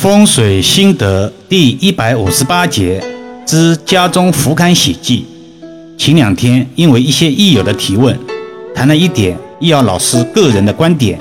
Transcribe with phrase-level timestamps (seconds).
[0.00, 3.02] 风水心得第一百五十八节
[3.44, 5.26] 之家中福堪喜忌。
[5.98, 8.16] 前两天因为一些益友的提问，
[8.72, 11.18] 谈了一点易遥老师个人的观点。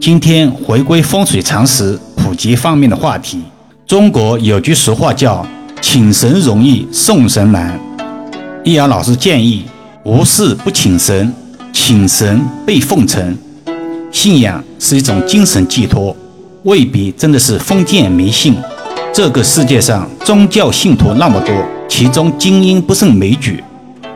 [0.00, 3.42] 今天回归风水常识普及方面的话题。
[3.86, 5.46] 中国有句俗话叫
[5.82, 7.78] “请神容易送神难”，
[8.64, 9.66] 易遥老师建议
[10.04, 11.30] 无事不请神，
[11.70, 13.36] 请神被奉承。
[14.10, 16.16] 信仰是一种精神寄托。
[16.66, 18.56] 未必真的是封建迷信。
[19.12, 21.54] 这个世界上宗教信徒那么多，
[21.88, 23.62] 其中精英不胜枚举。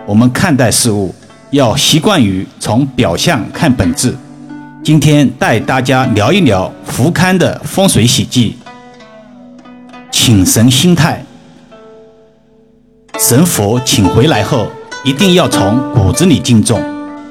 [0.04, 1.14] 我们看待事物
[1.50, 4.12] 要习惯于从表象看本质。
[4.82, 8.56] 今天带大家聊一聊福堪的风水喜忌。
[10.10, 11.24] 请神心态，
[13.16, 14.66] 神佛请回来后，
[15.04, 16.82] 一定要从骨子里敬重，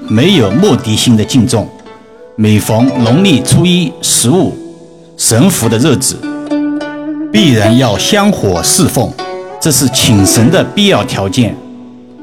[0.08, 1.68] 没有目的性的敬重。
[2.38, 4.69] 每逢农历初一、十五。
[5.30, 6.18] 神符的日子，
[7.32, 9.14] 必然要香火侍奉，
[9.62, 11.56] 这是请神的必要条件。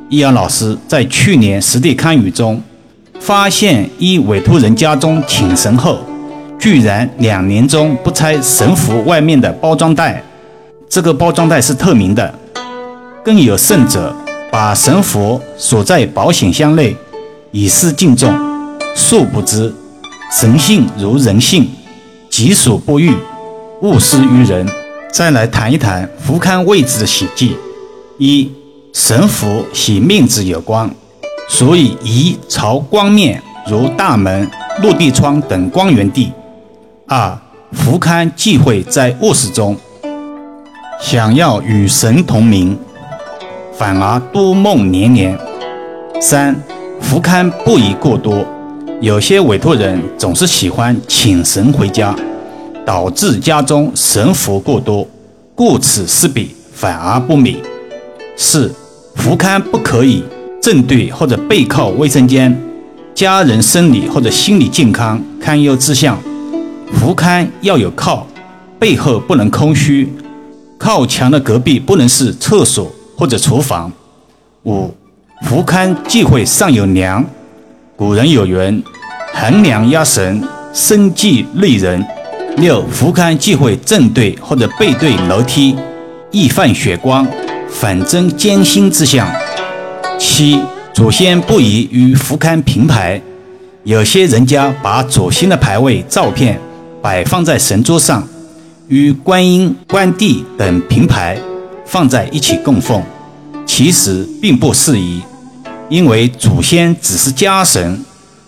[0.09, 2.61] 易阳老师在去年实地看雨中，
[3.21, 6.01] 发现一委托人家中请神后，
[6.59, 10.21] 居然两年中不拆神符外面的包装袋，
[10.89, 12.35] 这个包装袋是透明的。
[13.23, 14.13] 更有甚者，
[14.51, 16.97] 把神符锁在保险箱内，
[17.53, 18.35] 以示敬重。
[18.97, 19.73] 殊不知，
[20.33, 21.69] 神性如人性。
[22.37, 23.15] 己所不欲，
[23.81, 24.69] 勿施于人。
[25.11, 27.57] 再来谈一谈福堪位置的喜忌。
[28.19, 28.53] 一、
[28.93, 30.91] 神符喜命子有光，
[31.49, 34.47] 所以宜朝光面，如大门、
[34.83, 36.31] 落地窗等光源地。
[37.07, 37.39] 二、
[37.73, 39.75] 福堪忌讳在卧室中，
[41.01, 42.79] 想要与神同名，
[43.73, 45.39] 反而多梦连连。
[46.21, 46.55] 三、
[47.01, 48.47] 福堪不宜过多。
[49.03, 52.17] 有些委托人总是喜欢请神回家，
[52.87, 55.07] 导致家中神符过多，
[55.55, 57.57] 顾此失彼，反而不美。
[58.37, 58.75] 四、
[59.15, 60.25] 福龛不可以
[60.63, 62.59] 正对或者背靠卫生间，
[63.15, 66.19] 家人生理或者心理健康堪忧之象。
[66.95, 68.27] 福龛要有靠，
[68.79, 70.11] 背后不能空虚，
[70.79, 73.93] 靠墙的隔壁不能是厕所或者厨房。
[74.65, 74.95] 五、
[75.43, 77.23] 福龛忌讳上有梁。
[77.97, 78.85] 古人有云
[79.33, 82.07] ：“横梁压神，生忌累人。”
[82.59, 85.75] 六福龛忌讳正对或者背对楼梯，
[86.31, 87.27] 易犯血光，
[87.71, 89.27] 反增艰辛之象。
[90.19, 90.61] 七
[90.93, 93.19] 祖先不宜与福龛平排，
[93.85, 96.61] 有些人家把祖先的牌位照片
[97.01, 98.29] 摆放在神桌上，
[98.89, 101.39] 与观音、关帝等平排
[101.87, 103.03] 放在一起供奉，
[103.65, 105.23] 其实并不适宜。
[105.89, 108.05] 因为祖先只是家神，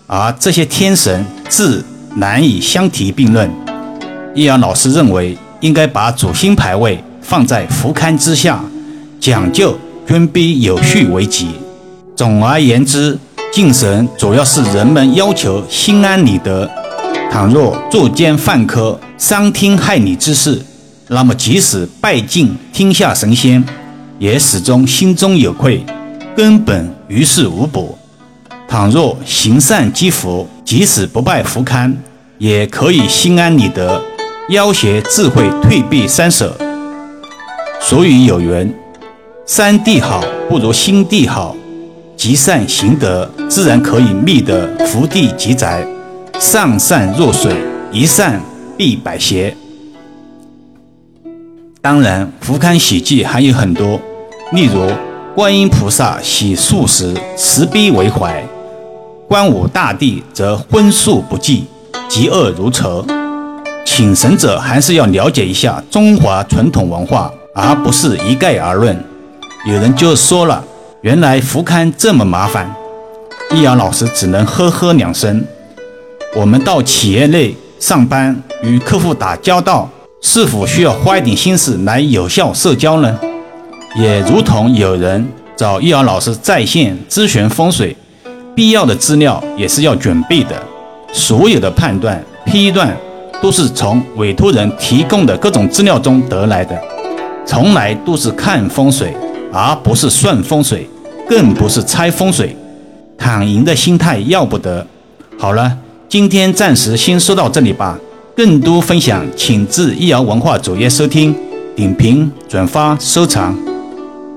[0.07, 1.85] 而这些天神自
[2.17, 3.49] 难以相提并论。
[4.35, 8.61] 易阳老师认为，应该把祖先牌位放在福龛之下，
[9.21, 11.51] 讲究尊卑有序为吉。
[12.17, 13.17] 总而言之，
[13.53, 16.69] 敬神主要是人们要求心安理得。
[17.31, 20.61] 倘若作奸犯科、伤天害理之事，
[21.09, 23.63] 那么即使拜敬天下神仙，
[24.19, 25.85] 也始终心中有愧。
[26.39, 27.99] 根本于事无补。
[28.69, 31.93] 倘若行善积福，即使不拜福龛，
[32.39, 34.01] 也可以心安理得，
[34.49, 36.57] 要挟智慧退避三舍。
[37.81, 38.73] 所以有云：
[39.47, 41.57] 三地好不如心地好，
[42.17, 45.85] 积善行德，自然可以觅得福地吉宅。
[46.39, 47.53] 上善若水，
[47.91, 48.41] 一善
[48.77, 49.57] 必百邪。
[51.83, 54.01] 当然，福龛喜忌还有很多，
[54.53, 54.89] 例如。
[55.39, 58.43] 观音菩萨喜素食，慈悲为怀；
[59.29, 61.65] 观武大帝则荤素不忌，
[62.11, 63.07] 嫉恶如仇。
[63.87, 69.05] 请神者还是要了解一下中华传统文化，而不是一概而论。
[69.65, 70.65] 有人就说了
[71.03, 72.75] ：“原来福刊这么麻烦。”
[73.55, 75.47] 易阳老师只能呵呵两声。
[76.35, 79.89] 我们到企业内上班，与客户打交道，
[80.21, 83.17] 是否需要花一点心思来有效社交呢？
[83.97, 85.27] 也如同有人
[85.57, 87.97] 找易遥老师在线咨询风水，
[88.55, 90.63] 必要的资料也是要准备的。
[91.13, 92.95] 所有的判断、批断
[93.41, 96.79] 都是从委托人提供的各种资料中得来的，
[97.47, 99.15] 从来都是看风水，
[99.53, 100.89] 而不是算风水，
[101.29, 102.55] 更不是猜风水。
[103.17, 104.87] 躺赢的心态要不得。
[105.39, 105.77] 好了，
[106.09, 107.99] 今天暂时先说到这里吧。
[108.37, 111.35] 更多分享，请至易遥文化主页收听、
[111.75, 113.68] 点评、转发、收藏。